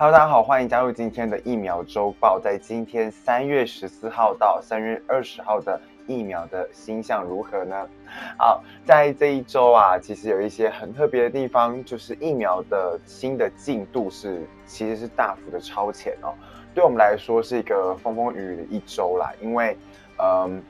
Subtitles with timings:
[0.00, 2.38] Hello，大家好，欢迎加入今天的疫苗周报。
[2.38, 7.84] 在今天三月十四号到三月二十号的疫苗的星象如何呢？
[8.38, 16.32] 好，在这一周啊，其实有一些很特别的地方，就是疫苗的新的进度是其实是大幅的超前哦。
[16.72, 19.76] 对我们来说是一个风风雨雨的一周啦，因为
[20.18, 20.62] 嗯。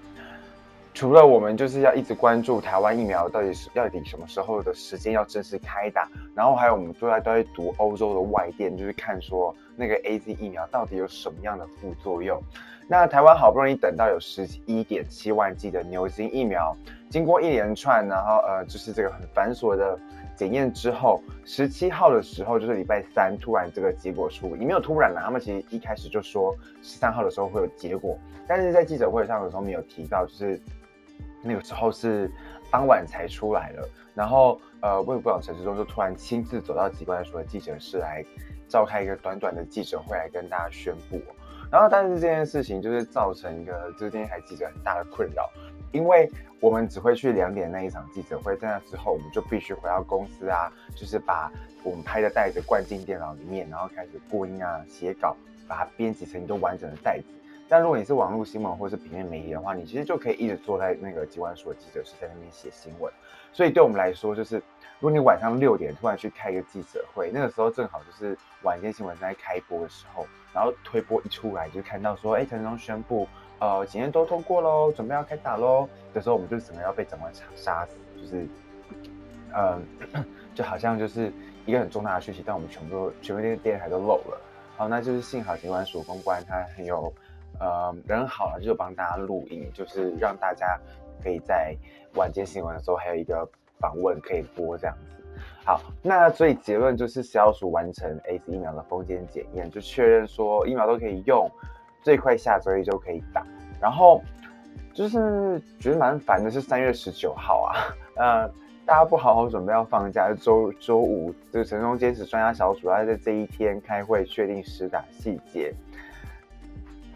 [0.98, 12.42] 除了我们就是要一直关注台湾疫苗到底是到底什么时候的时间要正式开打，然后还有我们都在都在读欧洲的外电，就是看说那个 AZ 疫苗到底有什么样的副作用。
[12.88, 16.76] 那台湾好不容易等到有十一点七万剂的牛津疫苗，
[17.08, 19.96] 经过一连串，然后呃就是这个很繁琐的
[20.34, 26.52] 检验之后，十七号的时候就是礼拜三，突然这个结果出，也没有突然啦，他们其实一开始就说
[26.82, 28.18] 十三号的时候会有结果，
[28.48, 30.60] 但是在记者会上的时候没有提到，就是。
[31.48, 32.30] 那个时候是
[32.70, 38.22] 当晚才出来了，然后呃，卫福部长陈时中就突然亲自走到机关所的记者室来
[38.68, 41.20] 召开一个短短的记者会来跟大家宣布，
[41.70, 45.50] 然后但是这件事情就是造成一个就是今天台记者很大的困扰，
[45.90, 51.50] 因为我们只会去两点那一场记者会，在那之后我们就必须回到公司啊，就是把
[51.82, 57.24] 我们拍的袋子灌进电脑里面，然后开始播音啊、写稿，把它编辑成一个完整的袋子。
[57.68, 63.12] 但如果你是网络新闻或是平面媒体的话，你其实就可以一直坐在那个机关所的记者室，在那边写新闻。
[63.52, 75.88] 所以对我们来说，就是如果你晚上六点突然去开一个记者会，那个时候正好就是晚间新闻在开播的时候，然后推播一出来就看到说，哎，陈时中宣布，呃，检验都通过喽，准备要开打喽。
[76.14, 78.46] 的时候，我们就整个要被长官杀死，就是，
[79.54, 79.84] 嗯、
[80.54, 81.30] 就好像就是
[81.66, 84.40] 一个很重大的讯息，但我们全部都全部那个电视台都漏了。
[84.76, 87.12] 好，那就是幸好疾管署公关他很有。
[87.60, 90.78] 呃，人好了就帮大家录音，就是让大家
[91.22, 91.76] 可以在
[92.14, 95.14] 晚间新闻的时候还有一个访问可以播这样子。
[95.64, 101.48] 好，那所以结论就是，食药署完成 AZ 疫苗的封检检验，就确认说疫苗都可以用，
[102.02, 103.46] 最快下周一就可以打。
[103.80, 104.20] 然后
[104.92, 107.74] 就是觉得蛮烦的是三月十九号啊，
[108.16, 108.48] 呃，
[108.84, 115.72] 大家不好好准备要放假，周周五就是陈时中坚持专家小组要在这一天开会确定施打细节。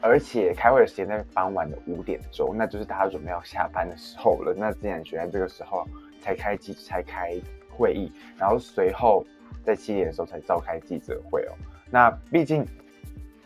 [0.03, 4.53] 而且开会的时间在傍晚的五点钟，那就是大家准备要下班的时候了。
[4.53, 5.87] 那竟然选在这个时候
[6.21, 7.41] 才开机才开
[7.71, 9.25] 会议，然后随后
[9.65, 11.55] 在七点的时候才召开记者会哦。
[11.89, 12.67] 那毕竟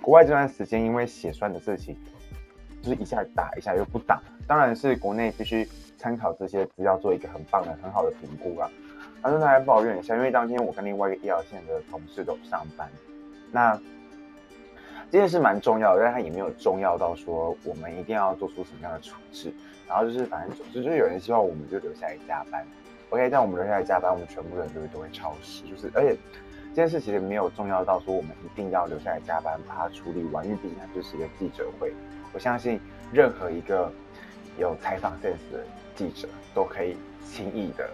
[0.01, 1.95] 国外这段时间因为血栓的事情，
[2.81, 5.69] 就是一下打一下又不打，当然是国内必须
[5.99, 8.71] 参考这些资料做一个很棒的很好的评估啊。
[9.23, 12.91] 他说他还抱怨一下，因为当天我跟另外一个医疗线的同事都上班，
[13.53, 13.79] 那。
[15.11, 19.53] 这件事蛮重要的，但它也没有重要到说我们一定要做出什么样的处置。
[19.89, 22.67] 然后就是反正总之就是有人希望我们就留下来加班。
[23.11, 25.63] OK，但我们留下来加班，我们全部人就是都会超时。
[25.63, 26.17] 就是而且
[26.71, 31.95] 这件事其实没有重要到说我们一定要留下来加班把它处理完，因为毕竟它就是一个记者会。
[32.33, 32.81] 我相信
[33.13, 33.91] 任何一个
[34.59, 37.89] 有采访 sense 的记者都可以轻易的。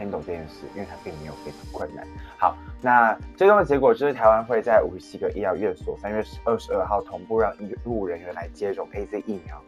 [0.00, 2.06] Handle 这件事，因为它并没有非常困难。
[2.38, 9.62] 好，那最终的结果就是台湾会在五十七个医疗院所，三月二十二号同步让医务人员来接种 AZ 疫苗。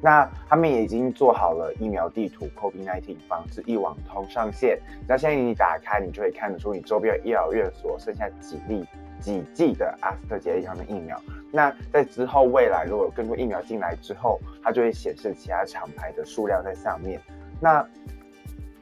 [0.00, 4.76] 那他们也已经做好了疫苗地图，COVID-19 防治一网通上线。
[5.06, 8.84] 那现在你打开，你就会看得出你周边的医疗院所剩下几例、
[9.20, 11.16] 几剂的阿斯特捷利康的疫苗。
[11.52, 17.20] 那在之后未来如果有更多疫苗进来之后，它就会显示其他厂牌的数量在上面。
[17.60, 17.86] 那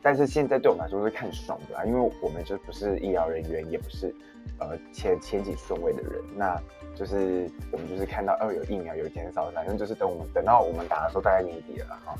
[0.02, 4.14] 但是现在对我们来说是看爽的啊，因为我们就不是医疗人员，也不是
[4.58, 6.58] 呃前前几顺位的人，那
[6.94, 12.14] 就是我们就是看到哦有疫苗有减少，反正就是等我们等到我们打的时候大概年底了哈。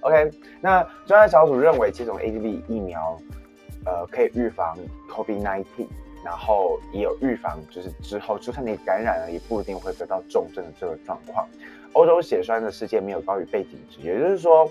[0.00, 0.30] OK，
[0.62, 3.18] 那专家小组认为接种 A D B 疫苗，
[3.84, 4.74] 呃可以预防
[5.10, 5.64] COVID-19，
[6.24, 11.46] 然后也有预防就是之后就算你感染了，也不一定会得到重症的这个状况。
[11.92, 14.70] 欧洲血栓的事件没有高于背景值，也就是说。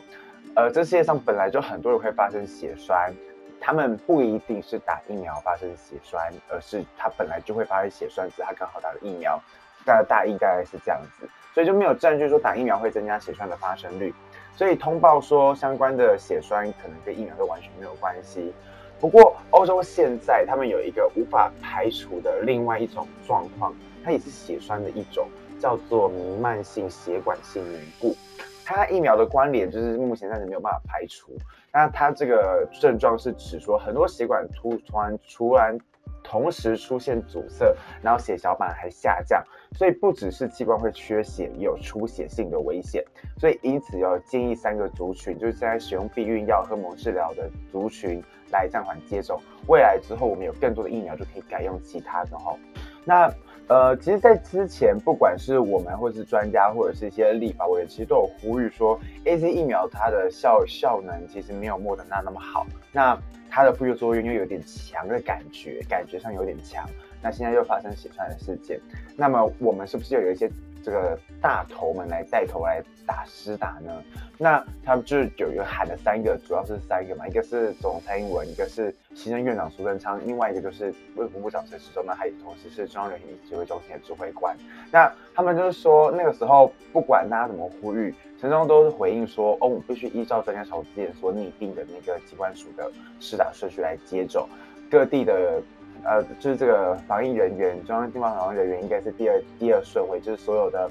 [0.56, 3.14] 呃，这世界上本来就很多人会发生血栓，
[3.60, 9.40] 他们不一定是打疫苗发生血栓，而是他本来就会发生血栓，只是他刚好打了疫苗。
[9.86, 14.12] 大概大意大概是这样子，所以就没有证据说打疫苗会增加血栓的发生率。
[14.56, 18.52] 所以通报说相关的血栓可能跟疫苗都完全没有关系。
[19.00, 25.28] 不过欧洲现在他们有一个无法排除的另外一种状况，它也是血栓的一种，
[25.60, 28.16] 叫做弥漫性血管性凝固。
[28.66, 31.32] 它疫苗的关联就是目前暂时没有办法排除。
[31.72, 35.78] 那它这个症状是指说很多血管突突然突然
[36.24, 39.44] 同时出现阻塞，然后血小板还下降，
[39.76, 43.04] 所以不只是器官会缺血，也有出血性的危险。
[43.38, 49.40] 所以因此要建议三个族群，就是现在使用避孕药、和某治疗的族群来暂缓接种。
[49.68, 52.56] 未来之后我们有更多的疫苗就可以改用其他的哈。
[53.04, 53.32] 那
[53.68, 63.20] 呃，其实，在之前，不管是我们，或是专家，或者是一些立法委员，其实都有呼吁说，AZ 疫苗它的效效能其实没有莫德纳那么好，那
[63.50, 66.88] 它的副作用又有点强的感觉，感觉上有点强。
[67.22, 68.80] 那现在又发生血栓的事件，
[69.18, 70.48] 那么我们是不是又有一些？
[70.86, 74.04] 这个大头们来带头来打施打呢？
[74.38, 84.56] 那他们就是有一个喊了三个，主要是三个嘛，一个是总统蔡英文，一个是行政院长苏贞昌，另外一个就是卫福部长陈时中，那还同时是中央流行疫指挥中心的指挥官。
[84.92, 94.48] 那他们就是说，那个时候不管大家怎么呼吁，陈时中都是回应说，哦，我必须依照专家小组之前所拟定的那个机关署的施打顺序来接种
[94.92, 95.60] 各地的。
[96.06, 100.90] 呃，就是这个防疫人员，中央地方防疫人员应该是第二第二顺位，就是所有的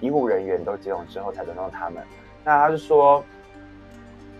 [0.00, 2.02] 医护人员都接种之后才轮到他们。
[2.44, 3.24] 那他是说，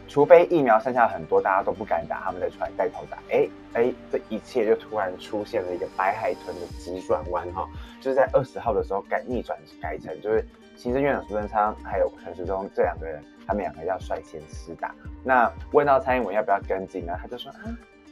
[0.08, 3.18] 除非疫苗剩下很多，大家都不敢打，他们再出来带头打。
[3.30, 7.64] 哎哎，这一切就突然出现了一个白海豚的急转弯哈，
[8.00, 10.44] 就是在二十号的时候改逆转改成，就是
[10.76, 14.92] 行政院长苏贞昌还有陈时中这两个人，他们两个要率先施打。
[15.22, 17.16] 那问到蔡英文要不要跟进呢？
[17.20, 17.62] 他就说啊，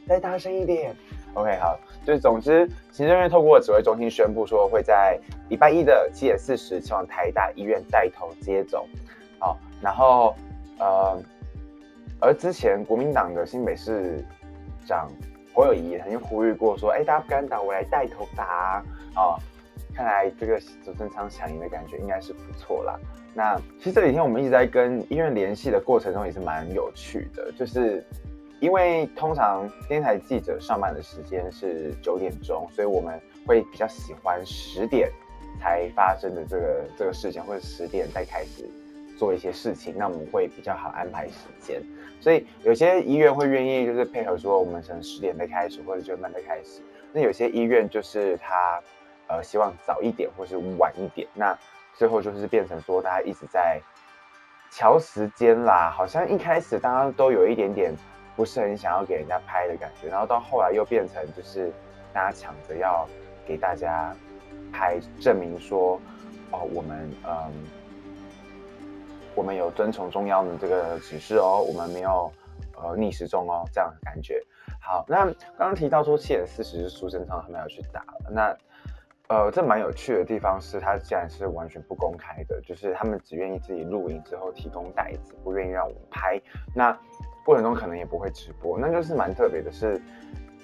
[0.07, 0.95] 再大声一点。
[1.35, 8.87] OK，好，就是总之，行政院透过指挥中心宣布说，会在礼拜一的七点四十前往台大医院带头接种。
[9.37, 10.33] 好，然后
[10.79, 11.21] 呃，
[12.21, 14.23] 而之前国民党的新北市
[14.85, 15.11] 长
[15.53, 18.83] 侯友宜曾经呼吁过说，哎，大家不敢打，我来带头打啊。
[19.17, 19.37] 哦，
[19.93, 22.97] 看来这个苏贞昌抢赢的感觉应该是不错啦。
[23.33, 28.01] 那其实这几天我们一直在跟医院联系的过程中也是蛮有趣的，就是。
[28.61, 35.11] 因为通常电台记者上班的时间是九点钟，所以我们会比较喜欢十点
[35.59, 38.67] 才发生的这个这个事情，或者十点再开始
[39.17, 41.81] 做一些事情，那我们会比较好安排时间。
[42.21, 46.81] 所以有些医院会愿意就是配合说，我们从十点再开始，或者九点半再开始。
[47.11, 48.81] 那有些医院就是他
[49.27, 51.27] 呃希望早一点，或是晚一点。
[51.33, 51.55] 那
[51.93, 53.79] 最后就是变成说大家一直在
[54.71, 57.93] 乔时间啦，好像一开始大家都有一点点。
[58.35, 61.71] 不是很想要给人家拍的感觉，然后到后来又变成就是
[62.13, 63.07] 大家抢着要
[63.45, 64.15] 给大家
[64.71, 65.99] 拍，证明说
[66.51, 67.51] 哦，我们嗯，
[69.35, 72.31] 我们有遵从中央的这个指示哦，我们没有
[72.75, 74.41] 呃逆时钟哦，这样的感觉。
[74.81, 78.55] 好，那刚刚提到说七点四十是苏贞昌他们要去打，那
[79.27, 86.39] 呃这蛮有趣的地方是，他竟然是完全不公开的，就是他们只愿意自己录影之后提供袋子，不愿意让我们拍。
[86.75, 86.95] 那
[87.45, 90.01] 过程中可能也不会直播，那就是蛮特别的是，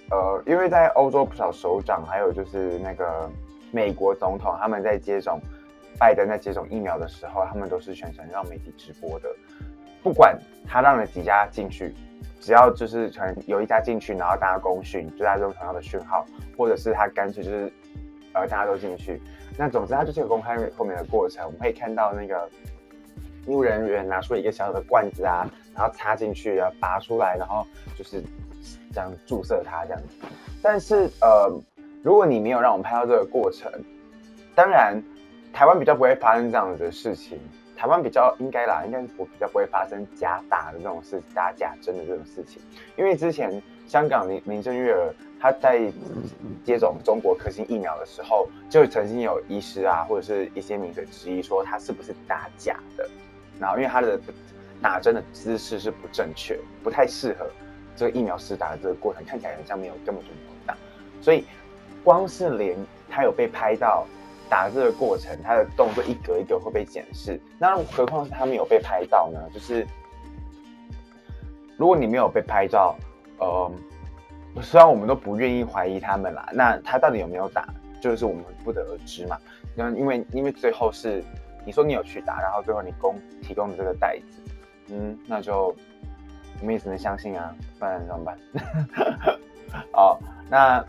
[0.10, 3.30] 呃，因为在欧洲不少首长，还有就是那个
[3.72, 5.40] 美国总统，他们在接种
[6.00, 9.30] 拜登在接种疫苗的时候，他们都是全程让媒体直播的。
[10.02, 10.36] 不管
[10.68, 11.94] 他让了几家进去，
[12.40, 16.26] 只要就是可能有一家进去，然后大家公讯，就大家用同样的讯号，
[16.58, 17.72] 或者是他干脆就是
[18.34, 19.22] 呃大家都进去，
[19.56, 22.50] 那总之他就是有公开后面的过程，我们可以看到那个。
[23.48, 27.66] 医务人员拿出一个小小的罐子啊，然后插进去，然后拔出来，然后
[27.98, 28.24] 就是
[28.94, 30.28] 这样注射它这样子。
[30.62, 31.52] 但是呃，
[32.04, 33.72] 如果你没有让我们拍到这个过程，
[34.54, 35.02] 当然
[35.52, 37.40] 台湾比较不会发生这样子的事情。
[37.76, 42.62] 台湾比较应该啦，应该是不比较不会发生假打的这种事，打假针的这种事情。
[42.96, 45.92] 因为之前香港林林郑月娥她在
[46.64, 53.10] 接种中国科兴疫苗的时候，就曾经有医师啊或者是一些名嘴质疑说她是不是打假的。
[53.62, 54.20] 然后，因为他的
[54.82, 57.48] 打针的姿势是不正确，不太适合
[57.96, 60.76] 这个疫苗施打的这个过程，看起来很像没有根本就没打。
[61.22, 61.46] 所以，
[62.04, 62.76] 光是连
[63.08, 64.08] 他有被拍到
[64.50, 67.40] 打这个过程，他的动作一格一格会被检视。
[67.60, 69.40] 那何况是他没有被拍到呢？
[69.54, 69.86] 就是
[71.78, 72.96] 如果你没有被拍照，
[73.38, 73.72] 呃，
[74.60, 77.68] 虽然我们都不愿意怀疑他们啦，那他到底有没有打，
[78.02, 79.38] 就是我们不得而知嘛。
[79.76, 81.24] 那因为因为最后是。
[81.66, 84.42] 你说你有去打，然后最后你供提供的这个袋子，
[84.90, 85.76] 嗯，那就
[86.60, 88.38] 我们也只能相信啊，不然怎么办？
[89.94, 90.18] 哦，
[90.50, 90.84] 那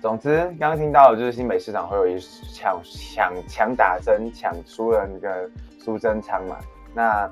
[0.00, 2.18] 总之刚刚听到的就是新北市长会有一
[2.52, 6.58] 抢抢抢打针抢输了那个苏贞昌嘛，
[6.94, 7.30] 那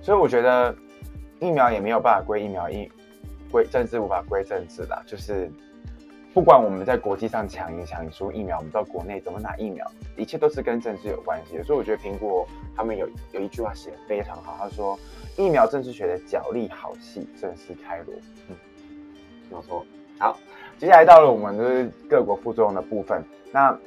[0.00, 0.74] 所以我觉得
[1.40, 2.90] 疫苗也没有办法归疫苗，疫
[3.50, 5.50] 归政治无法归政治啦，就是。
[6.34, 9.86] 不管我们在国际上抢赢抢输疫苗，我们到国内怎么拿疫苗，
[10.16, 11.62] 一切都是跟政治有关系的。
[11.62, 14.98] 所以我觉得苹果他们有有一句话写得非常好，他说
[15.36, 18.14] ：“疫苗政治学的角力好戏正式开锣。”
[18.48, 18.56] 嗯，
[19.50, 19.84] 没错。
[20.18, 20.38] 好，
[20.78, 23.22] 接下来到了我们就是各国副作用的部分。
[23.50, 23.78] 那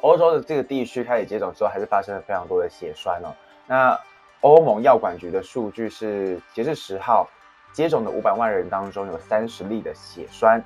[0.00, 3.32] 欧洲的这个地区开始接种之后，还是发生了非常多的血栓哦。
[3.68, 3.96] 那
[4.40, 7.28] 欧盟药管局的数据是，截至十号
[7.72, 10.60] 接种的五百万人当中，有三十例的血栓。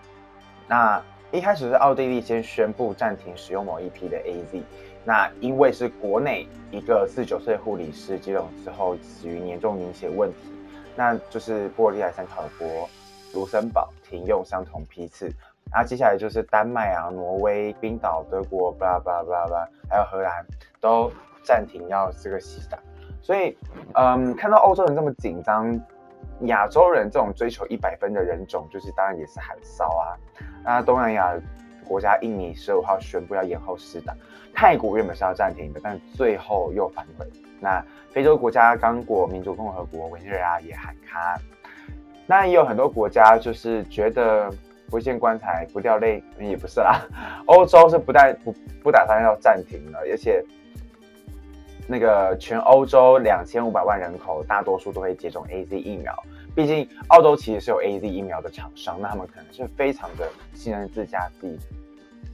[0.68, 4.62] 那一开始是奥地利先宣布暂停使用某一批的 AZ，
[5.04, 10.36] 那因为是国内一个四十九岁护理师接种之后死于严重凝血问题，
[10.94, 12.88] 那就是波罗的海三小国
[13.34, 15.26] 卢森堡停用相同批次，
[15.72, 20.44] 然后接下来就是丹麦啊、挪威、冰岛、德国，巴拉巴拉巴拉巴拉，还有荷兰
[20.80, 21.10] 都
[21.42, 22.78] 暂停要这个西打，
[23.22, 23.56] 所以
[23.94, 25.80] 嗯，看到欧洲人这么紧张。
[26.42, 30.14] 亚洲人这种追求一百分的人种，就是当然也是很骚啊。
[30.64, 31.34] 那东南亚
[31.86, 34.14] 国家印尼十五号宣布要延后施打，
[34.54, 37.26] 泰国原本是要暂停的，但最后又反悔。
[37.60, 41.40] 那非洲国家刚果民主共和国委内瑞拉也喊卡。
[42.26, 44.50] 那也有很多国家就是觉得
[44.88, 47.00] 不见棺材不掉泪，也不是啦。
[47.46, 50.44] 欧洲是不但不不打算要暂停了，而且。
[51.90, 56.14] 那个全欧洲两千五百万人口，大多数都会接种 AZ 疫苗。
[56.54, 61.58] 毕竟澳洲其实是有 AZ 疫苗的厂商，那他们可能是非常的信任自家自己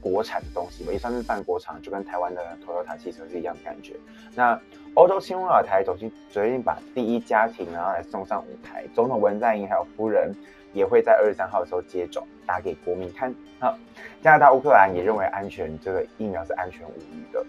[0.01, 3.93] 国产的东西吧，也算是半国产，就跟台湾的 Toyota 汽车是一样的感觉。
[4.35, 4.59] 那
[4.95, 10.33] 欧洲青瓦台总经决定把第一家庭然后来送上舞台，总统文在寅还有夫人
[10.73, 13.33] 也会在二十三号的时候接种，打给国民看。
[13.59, 13.77] 好，
[14.21, 17.45] 加拿大、乌克兰也认为安全，这个疫苗是安全无虞的。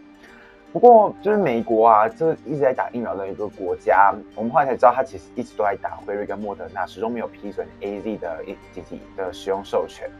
[0.72, 10.10] 不过，就是美国啊，这一直在打疫苗的一个国家，我们后来才知道，他其实一直都在打辉瑞跟莫德纳，始终没有批准 AZ 的紧急的使用授权。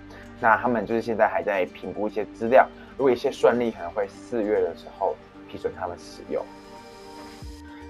[0.41, 5.15] 那他们就是现在还在评估一些资料，如果一切顺利，可能会四月的时候
[5.47, 6.43] 批准他们使用。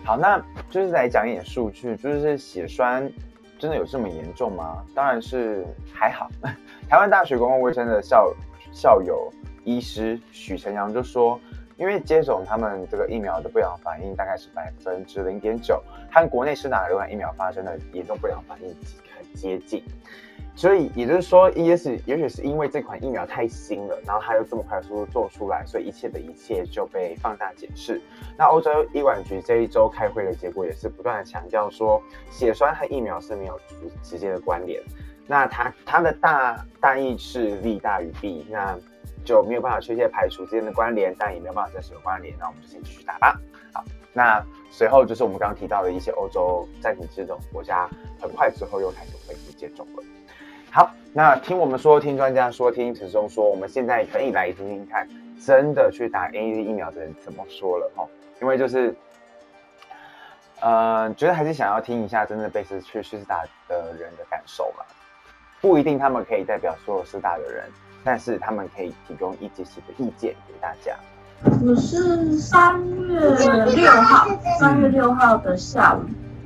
[0.05, 0.37] 好，那
[0.69, 3.09] 就是来讲一点数据，就是血栓
[3.61, 4.83] 真的有这么严重吗？
[4.93, 6.29] 当然是还好。
[6.91, 8.35] 台湾大学公共卫生的校
[8.73, 9.33] 校友
[9.63, 11.39] 医师许晨阳就说。
[11.77, 18.69] 因为接种他们这个疫苗的不良反应大概是百分之零点九，和国内施打流感疫苗发生的严重不良反应
[19.15, 19.85] 很接近，
[20.55, 28.01] 所以也就是说，也许也许是因为这款疫苗太新了，然后它又这么快速度做出来，所以一切的一切就被放大检视。
[28.39, 34.83] 那欧洲医管局这一周开会的结果也是不断的强调说，血栓和疫苗是没有直直接的关联。
[35.27, 38.47] 那它它的大大意是利大于弊。
[38.51, 38.79] 那。
[39.25, 42.35] 就没有办法确切排除之间的关联，但也没有办法证实有关联。
[42.39, 43.41] 那我们就先继续打吧。
[43.73, 47.89] 好，那随后就是我们刚刚提到的一些欧洲暂停接种国家，
[48.21, 50.03] 很快之后又开始恢复接种了。
[50.71, 55.09] 好，那听我们说，听专家说，听陈松说，我们现在可以来听听看，
[55.45, 58.07] 真的去打 AZ 疫苗的人怎么说了哈。
[58.43, 58.95] 因为就是，
[60.61, 64.85] 呃，觉得还是想要听一下真的被施去施打的人的感受吧。
[65.63, 67.65] 不一定他们可以代表所有施打的人。
[68.07, 70.95] 但是他们可以提供一些些的意见给大家。
[71.61, 73.19] 我是三月
[73.75, 74.29] 六号，
[74.61, 76.03] 三月六号的下午。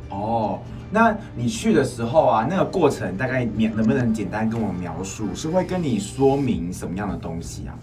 [0.09, 0.59] 哦，
[0.91, 5.35] 那你去的时候啊，那个过程大概你能不能简单跟我描述？
[5.35, 7.77] 是会跟你说明什么样的东西啊？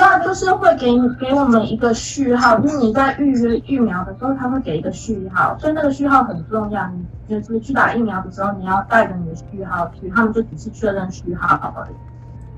[0.00, 6.90] 他就是会给你给我们一个序号，就是你在预约疫苗的时候，他会给一个序号，所以那个序号很重要。
[7.28, 11.94] 你就是去打疫苗的时候，你要带着你的序号去，他们就只是确认序号而已。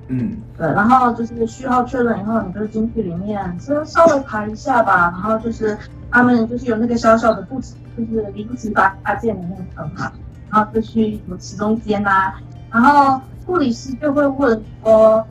[0.09, 5.11] 嗯，对，然后就是序号确认以后，你就进去里面，先稍微排一下吧。
[5.13, 5.77] 然后就是
[6.11, 10.13] 他们就是有那个小小的不止，就是临时发件的那个层嘛，
[10.51, 12.35] 然后就去什么池中间呐，
[12.71, 15.27] 然后护理师就会问说。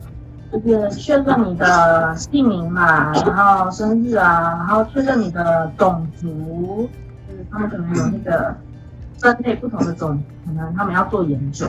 [0.50, 6.88] 就是确认你的姓名嘛，然后生日啊，然后确认你的种族，
[7.28, 8.56] 就是他们可能有那个
[9.18, 11.66] 分类不同的种族，可能他们要做研究，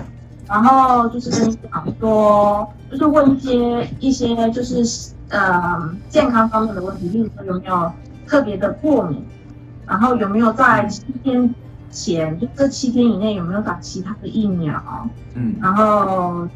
[0.48, 7.91] 然后就是跟你讲说，就是问一些一些就是呃健康方面的问题，例如说有没有
[8.25, 9.25] 特别的过敏，
[9.86, 11.53] 然后有没有在七天
[11.91, 14.81] 前，就这七天以内有没有打其他的疫苗，
[15.33, 16.48] 嗯，然后。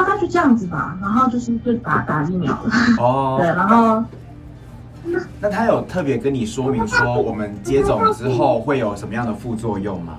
[0.00, 2.70] 大概就这样子吧，然后就是就打打疫苗了。
[2.98, 4.02] 哦， 对，然后
[5.40, 10.16] 那他有特别跟你说明说我们接种之后会有什么样的副作用吗？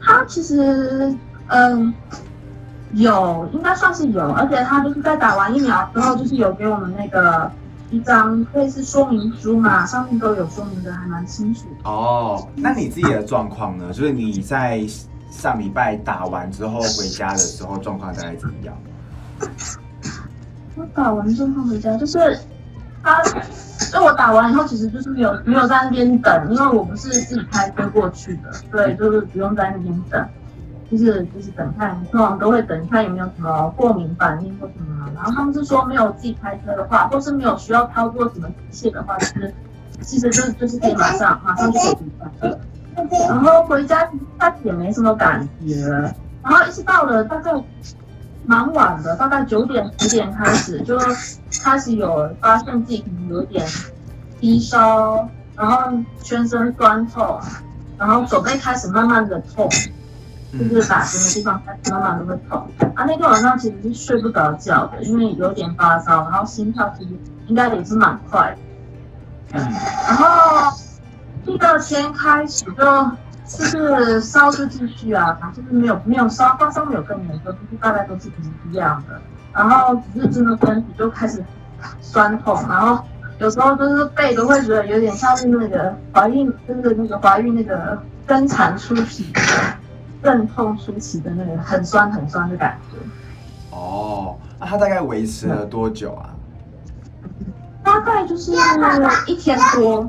[0.00, 1.14] 他其实
[1.48, 1.92] 嗯
[2.92, 7.50] 有，应该算是有，而且他就是在打完疫苗之后，就是有给我们那个
[7.90, 11.66] 一张类似说明书嘛，上面都有说明的，还蛮清楚。
[11.84, 13.92] 哦，那你自己的状况呢？
[13.92, 14.84] 就是你在。
[15.30, 18.76] 上礼拜打完之后回家的时候状况大概怎么样？
[20.76, 22.38] 我打完之后回家就是
[23.02, 23.22] 他，
[23.90, 30.28] 就我打完以后其实就是没有没有在那边等，因为我不是自己开车过去的，对，就是不用在那边等，
[30.90, 35.10] 就是就是等看，通常都会等看有没有什么过敏反应或什么。
[35.14, 39.54] 然后他们是说没有自己开车的话，或是没有需要操作什么机械的话，就是
[40.02, 42.56] 其实就是就是可以马上马上就可以回家。
[43.28, 45.86] 然后回家他也没什么感觉，
[46.42, 47.52] 然后一直到了大概
[48.46, 50.98] 蛮晚的，大概九点十点开始就
[51.62, 53.66] 开始有发现自己可能有点
[54.40, 55.92] 低烧，然后
[56.22, 57.40] 全身酸痛，
[57.98, 59.68] 然后手背开始慢慢的痛，
[60.52, 62.66] 就是打针的地方开始慢慢的会痛。
[62.94, 67.10] 啊，那天晚上其实是睡不着觉的，因为有点发烧，然后心跳其实
[67.46, 68.56] 应该也是蛮快
[69.52, 69.60] 的。
[70.08, 70.76] 然后
[71.58, 73.10] 第二天开始就。
[73.50, 78.30] 就是烧就继续啊，就是没有没有烧，发烧没有更严重，就是大概都是
[78.70, 79.20] 一样的。
[79.52, 81.42] 然后只是真的身体就开始
[82.00, 83.04] 酸痛，然后
[83.40, 89.32] 有时候就是背都会觉得有点像是那个怀孕，就是那个怀孕那个生产初期
[90.22, 93.76] 阵痛初期的那个很酸很酸的感觉。
[93.76, 96.30] 哦，那它大概维持了多久啊？
[97.82, 98.52] 大概就是
[99.26, 100.08] 一天多。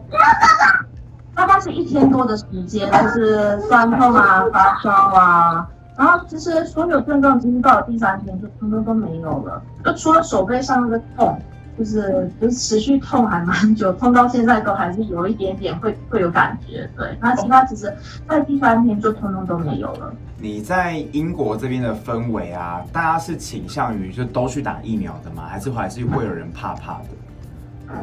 [1.35, 11.39] 大概是一天多的时间，就是酸痛啊、发烧啊，然后其实所有症状，其实到了第三天就通通都没有了，就除了手背上那个痛，
[11.77, 16.89] 就是就是持续痛还蛮久，痛到现在都还是有一点点会会有感觉。
[16.97, 17.91] 对，那其他其实
[18.27, 20.13] 在第三天就通通都没有了。
[20.38, 25.43] 你在英国这边的氛围啊，大家是倾向于就都去打疫苗的吗？
[25.47, 27.95] 还是还是会有人怕怕的？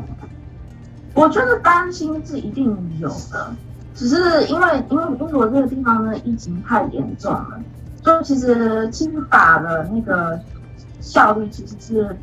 [1.14, 3.50] 我觉得担心是一定有的，
[3.94, 7.60] 只是因为因为英国这个地方的疫情太严重了，
[8.04, 10.38] 所以其实其实打的那个
[11.00, 12.16] 效率其实是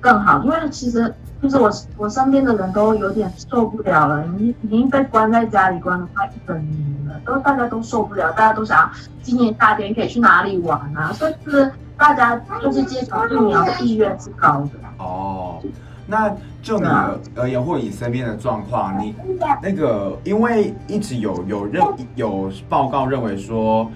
[0.00, 8.90] 更好，因为其实就是我我身边的人都有点受不了了，已经已经被关在家里关了快一整年了，都大家都受不了，大家都想
[9.22, 14.70] 今年夏天可以去哪里玩啊，所以是大家就是接种疫苗的意愿是高的。
[14.98, 15.62] 哦。
[16.12, 16.86] 那就你
[17.34, 19.14] 而言，或你身边的状况，你
[19.62, 21.82] 那个，因为一直有有认
[22.14, 23.90] 有报告认为说，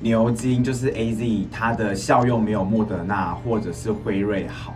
[0.00, 4.74] 牛津就是 AZ，它的效用没有莫德纳或者是辉瑞好。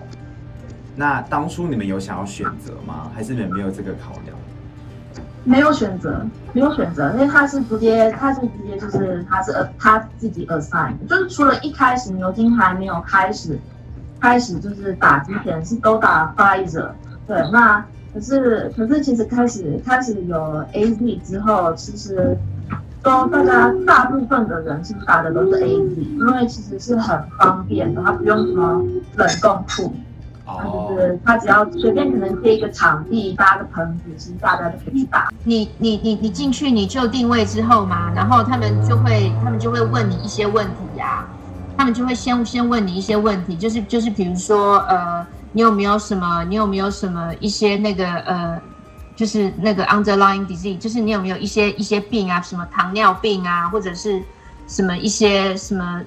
[0.94, 3.10] 那当初你们有想要选择吗？
[3.12, 4.36] 还是你们没有这个考量？
[5.42, 13.58] 没有选择，没有选择，因为他是直接，他是直接就是他是呃他自己 assign，就是除了一开始牛津还没有开始。
[14.20, 16.90] 开始就是打之前是都打 Pfizer，
[17.26, 20.36] 对，那可是可是其实开始开始有
[20.72, 22.36] AZ 之后，其实
[23.02, 28.82] 都大家大部分的人其实打的都是 AZ，因为其实是很方便的，它不用什么
[29.16, 29.94] 冷冻库，
[30.44, 35.28] 它就是它只要随便可能借一个场地搭个棚子，其实大家都可以去打。
[35.44, 41.28] 你你你你进去你就定位之后嘛，然后他们就会他们就会问你一些问题呀、啊。
[41.78, 48.60] 他们就会先先问你一些问题，就是就是比如说，呃，你有没有什么，你有没有什么一些那个呃，
[49.14, 54.20] 就是那个 underlying disease，就是你有没有一些一些病啊，什么糖尿病啊，或者是
[54.66, 56.02] 什么一些什么，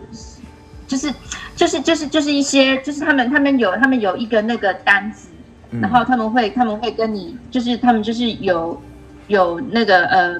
[0.86, 1.14] 就是
[1.56, 5.30] 就是就是就是一些，就是他们他们有他们有一个那个单子，
[5.80, 8.80] 然后他们会他们会跟你，就是他们就是有。
[9.28, 10.36] 有那个呃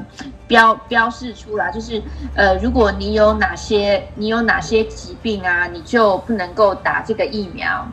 [0.48, 2.02] 标标示出来，就是
[2.36, 7.88] 呃，如果你有哪些你有哪些疾病啊，你就不能够打这个疫苗，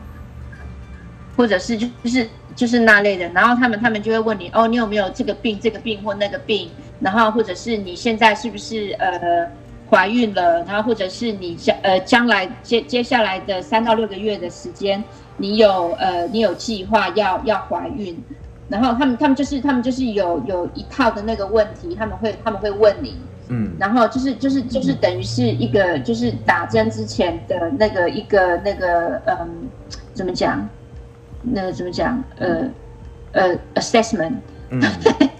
[1.37, 3.29] 或者是就是就是那类的。
[3.29, 6.69] 然后他们他们就会问你哦，你有没有这个病这个病或那个病？
[6.99, 9.47] 然后或者是你现在是不是呃
[9.89, 10.61] 怀孕了？
[10.65, 15.01] 然后或者是你将呃将来接接下来的三到六个月的时间，
[15.37, 18.21] 你有呃你有计划要要怀孕？
[18.69, 29.67] 然后他们他们就是他们就是有有一套的那个问题，他们会他们会问你，嗯，然后就是就是就是等于是一个就是打针之前的那个一个那个嗯，
[30.13, 30.69] 怎么讲？
[31.41, 32.23] 那个怎么讲？
[32.37, 32.69] 呃
[33.31, 34.35] 呃，assessment。
[34.69, 34.79] 嗯，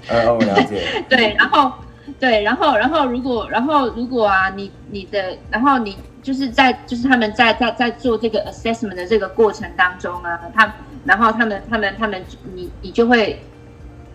[0.10, 0.82] 呃，我了解。
[1.08, 1.72] 对，然后
[2.20, 10.74] 对，然后然后如果然后如果啊，你你的然后你就是在就是他们在在在做这个 assessment 的这个过程当中啊，他。
[11.06, 12.22] 然后他们、他们、他们，
[12.54, 13.42] 你你就会，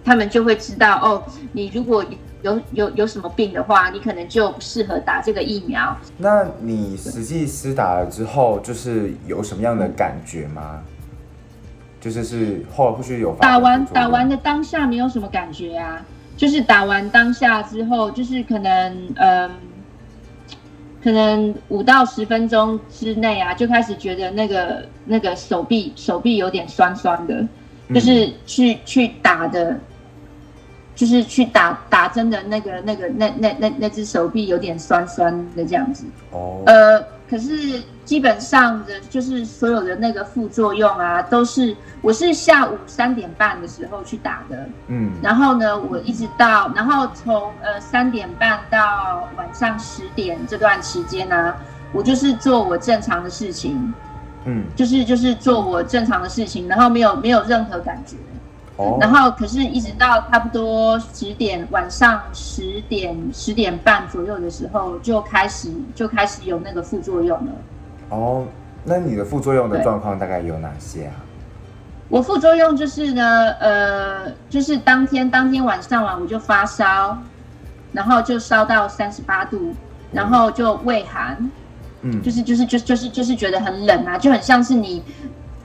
[0.04, 2.04] 他们就会知道哦，你如果
[2.42, 5.96] 有有有什么病的话，你可能就不适合打这个疫苗。
[6.18, 10.82] 那你实际施打了之后，就是有什么样的感觉吗？
[12.00, 16.04] 就是是后来会去有打完打完的当下没有什么感觉啊，
[16.36, 19.50] 就是打完当下之后，就是可能嗯。
[21.04, 27.46] 可能五到十分钟之内啊，就开始觉得那个那个手臂手臂有点酸酸的，
[27.92, 29.78] 就是去去打的，
[30.94, 36.06] 就是去打打针的那个那个那那那那只手臂有点酸酸的这样子。
[36.30, 37.04] 哦，呃。
[37.28, 51.54] 可是基本上的，就是所有的那个副作用啊，都是我是下午三点半的时候去打的，嗯，然后呢，我一直到，然后从呃三点半到晚上十点这段时间呢，
[51.92, 53.92] 我就是做我正常的事情，
[54.44, 58.16] 嗯，就是就是做我正常的事情，然后没有没有任何感觉。
[58.76, 67.52] 哦，然后可是，一直到差不多十点，晚上十点十点半左右的时候，就开始就开始有那个副作用了。
[68.08, 68.44] 哦，
[68.82, 71.14] 那你的副作用的状况大概有哪些啊？
[72.08, 77.16] 我副作用就是呢，呃，就是当天当天晚上啊，我就发烧，
[77.92, 79.72] 然后就烧到三十八度，
[80.10, 81.50] 然后就畏寒，
[82.02, 85.00] 嗯，就是就是就就是就是觉得很冷啊，就很像是你。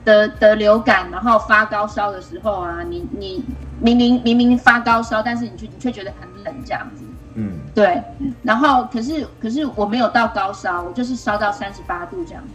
[0.04, 3.44] 得得流感，然后发高烧的时候啊，你你
[3.80, 8.02] 明明明明发高烧，但是你却你却觉得很冷这样子，嗯，对。
[8.42, 12.52] 然后可是可是我没有到高烧，我就是烧到三十八度这样子，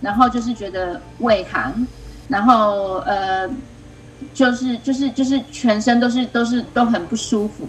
[0.00, 1.86] 然后就是觉得胃寒，
[2.28, 3.48] 然后呃，
[4.32, 7.66] 就是就是就是全身都是都是都很不舒服，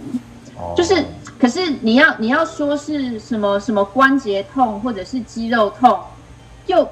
[0.56, 1.04] 哦，就是
[1.38, 5.98] 可是你要你要说是什么什么关节痛或者是肌肉痛，
[6.66, 6.88] 又。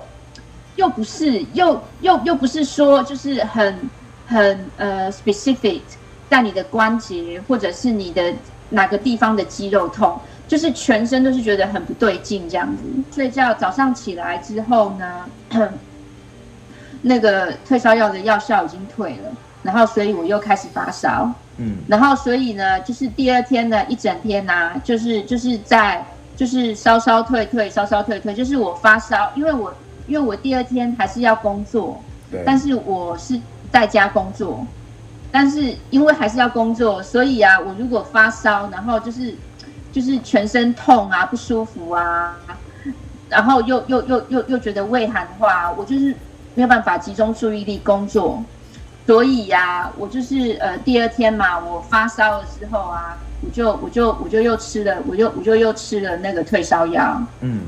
[0.76, 3.90] 又不是，又又又不是说，就是很
[4.26, 5.80] 很呃 specific，
[6.28, 8.32] 在你的关节或者是你的
[8.70, 12.82] 哪个地方的肌肉痛，就是全身都是觉得很不对劲这样子。
[13.10, 15.24] 睡觉早上起来之后呢，
[17.00, 26.04] 那个退烧药的药效已经退了，然后所以我又开始发烧，嗯，然后所以呢，就是第二天呢一整天呢、啊，就是就是在
[26.36, 29.72] 就是稍稍退退，稍稍退退，就是我发烧，因为我。
[30.06, 33.40] 因为我第二天还是要工作，对，但是我是
[33.72, 34.64] 在家工作，
[35.32, 39.34] 但是因为还是要工作，所以啊，我如果发烧，然后就是
[39.92, 42.36] 就是全身痛啊，不舒服啊，
[43.28, 46.14] 然后又又又又又觉得胃寒的话，我就是
[46.54, 48.42] 没有办法集中注意力工作，
[49.06, 57.62] 所以呀、啊，我就是呃第二天嘛，我发烧了之后啊，我就我就我就又吃了，我就我就又吃了那个退烧药，嗯。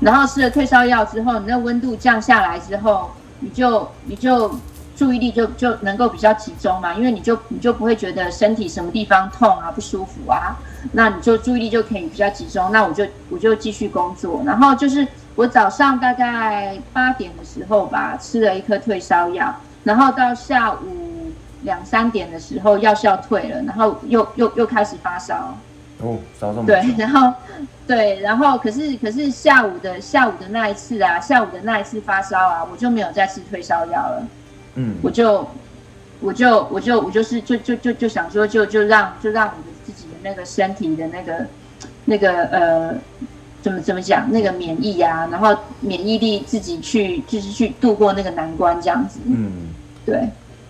[0.00, 4.50] 然后吃了退烧药之后，你那温度降下来之后，你就你就
[4.96, 10.56] 注意力就就能够比较集中嘛，因为你就你就不会觉得身体什么地方痛啊不舒服啊，
[10.92, 12.70] 那你就注意力就可以比较集中。
[12.72, 14.42] 那我就我就继续工作。
[14.44, 21.32] 然后就是我早上大概八点的时候吧，吃了一颗退烧药，然后到下午
[21.62, 25.56] 两三点的时候药效退了，然后又又又开始发烧。
[26.00, 27.34] 哦，烧这么对，然后
[27.86, 34.26] 对，然后可是可是下午的下午的那一次啊，下午的那一次发烧啊，我就没有再吃退烧药了。
[34.76, 35.48] 嗯，我就
[36.20, 41.46] 我就我就我就是就就就就想说就就让就让我的自己的那个身体的那个
[42.04, 42.94] 那个呃
[43.60, 49.18] 怎么怎么讲那个免疫啊，然后免疫力自己去就是去度过那个难关这样子。
[49.26, 49.68] 嗯，
[50.06, 50.28] 对。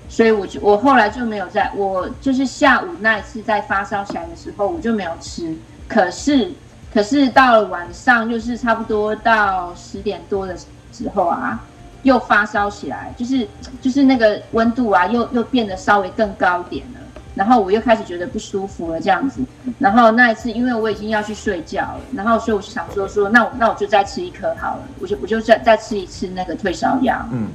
[0.09, 5.55] 所以我就我后来就没有在，我就是下午那一次在发烧起来的时候，我就没有吃。
[5.87, 6.51] 可是，
[6.93, 10.57] 可是到了晚上，就是差不多到十点多的
[10.93, 11.63] 时候啊，
[12.03, 13.47] 又发烧起来，就是
[13.81, 17.01] 就是那个温度啊，又又变得稍微更高点了。
[17.35, 19.41] 然后我又开始觉得不舒服了，这样子。
[19.79, 27.25] 然后那一次，因为我已经要去睡觉了，然后所以我就想说说，那我那我就再吃一颗好了，我就我就再再吃一次那个退烧药。
[27.31, 27.49] 嗯。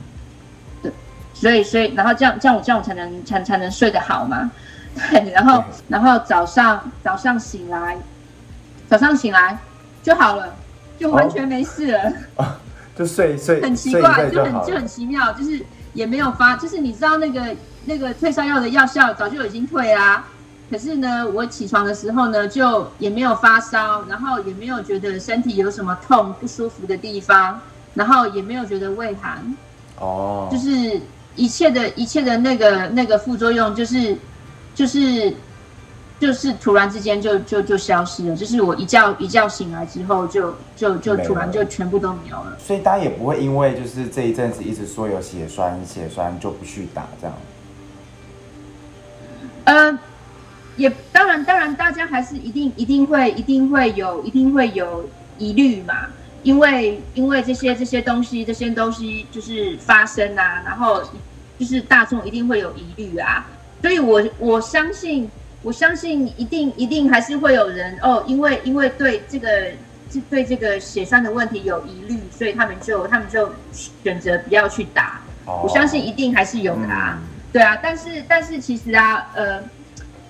[1.43, 4.49] 所以，所以，然后这样，这样我这样我才能才才能睡得好嘛？
[5.11, 7.97] 对，然后，然后早上早上醒来，
[8.87, 9.57] 早上醒来
[10.01, 10.55] 就好了，
[10.97, 12.13] 就完全没事了。
[12.37, 12.45] 哦，
[12.95, 17.53] 就睡睡，很奇怪，就很就很奇妙，就是也没有发，就是你知道那个
[17.83, 20.23] 那个退烧药的药效早就已经退啦，
[20.71, 27.59] 可是呢，我起床的时候呢，就也没有发烧，然后也没有觉得身体有什么痛不舒服的地方，
[27.95, 29.53] 然后也没有觉得胃寒。
[29.99, 31.01] 哦，就是。
[31.35, 34.15] 一切的一切的那个那个副作用，就是
[34.75, 35.33] 就是
[36.19, 38.35] 就是突然之间就就就消失了。
[38.35, 42.57] 就是我一觉一觉醒来之后就，就就就突然就全部都没有了。
[42.59, 47.35] 所以大家也不会因为就是这一阵子一直说有血栓血栓就不去打这样。
[49.65, 49.97] 呃，
[50.75, 56.07] 也当然当然，大家还是一定一定会一定会有一定会有疑虑嘛。
[56.43, 61.01] 因为因为这些这些东西这些东西就是发生啊，然后
[61.57, 63.45] 就是大众一定会有疑虑啊，
[63.81, 65.29] 所以我我相信
[65.61, 69.71] 我相信一定一定还是会有人哦，因为因为对这个
[70.09, 75.21] 这对这个血栓的问题有疑虑，所以他们就他们就选择不要去打。
[75.45, 77.19] 我相信一定还是有的啊，
[77.51, 79.61] 对啊，但是但是其实啊，呃，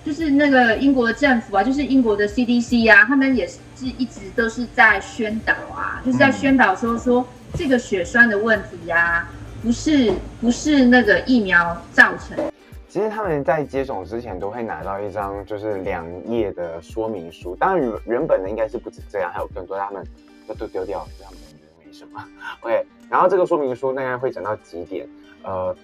[0.04, 3.60] 就是那个英国的政府啊，就是英国的 CDC 啊，他们也是。
[3.76, 9.30] 是一直都是在宣导啊，就是在宣导说说这个血栓的问题呀、啊，
[9.62, 12.38] 不是不是那个疫苗造成。
[12.88, 20.06] 其实他们在接种之前都会拿到一张就是两页的说明书，当然原本的应该是不止这样，还有更多，他们
[20.48, 21.92] 都都丢掉，这样感觉没。
[21.92, 22.24] 什么。
[22.62, 25.06] OK，然后这个说明书大概会讲到几点，
[25.42, 25.76] 呃，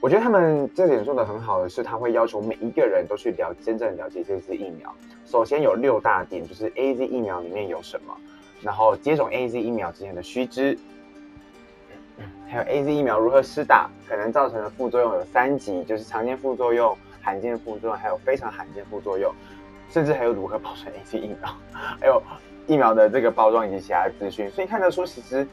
[0.00, 4.94] 我觉得他们这点做得很好的是，他会要求每一个人都去了真正了解这支疫苗。
[5.26, 8.16] 首先有六大点，就是 AZ 疫苗里面有什么，
[8.62, 10.78] 然后接种 AZ 疫苗之前的须知，
[12.48, 19.34] 还有 AZ 疫苗如何施打，可能造成的副作用有三级，就是常见副作用、罕见副作用，还有非常罕见副作用。
[19.90, 21.50] 甚至还有如何保存 AZ 疫苗，
[21.98, 22.22] 还有
[22.66, 25.48] 疫苗的这个包装以及其他资讯，所以看得出其实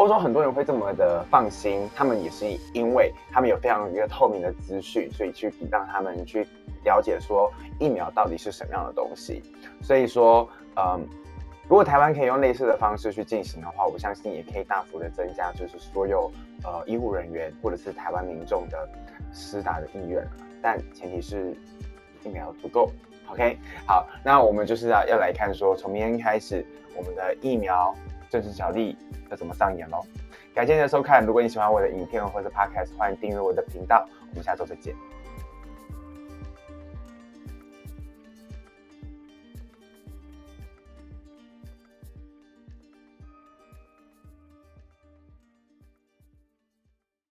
[0.00, 6.46] 欧洲很多人会这么的放心，他们也是因为他们有非常一个透明的资讯，所以去让他们去
[6.84, 9.42] 了解说疫苗到底是什么样的东西。
[9.82, 11.06] 所以说，嗯，
[11.68, 16.32] 如果台湾可以用类似的方式去进行的话，我相信也可以大幅的增加，就是所有
[16.64, 18.88] 呃医护人员或者是台湾民众的
[19.34, 20.26] 施打的意愿，
[20.62, 21.54] 但前提是
[22.24, 22.90] 疫苗足够。
[23.30, 26.64] OK，好，那我们就是要要来看说，从明天开始，
[26.96, 27.94] 我们的疫苗
[28.30, 28.96] 政治小丽
[29.28, 30.00] 要怎么上演喽？
[30.54, 34.94] 感谢你的收看，如果你喜欢我的影片或者 Podcast，欢迎订阅我的频道，我们下周再见。